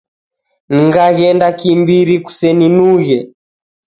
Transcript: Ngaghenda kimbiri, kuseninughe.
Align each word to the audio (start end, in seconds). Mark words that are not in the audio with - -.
Ngaghenda 0.85 1.47
kimbiri, 1.59 2.15
kuseninughe. 2.25 3.17